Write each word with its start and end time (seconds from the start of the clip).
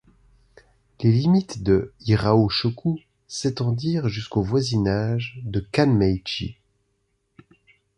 Les 1.01 1.11
limites 1.11 1.61
de 1.61 1.93
Hirao-shuku 2.07 3.01
s'étendirent 3.27 4.09
jusqu'au 4.09 4.41
voisinage 4.41 5.39
de 5.43 5.59
Kanmei-ji. 5.59 6.57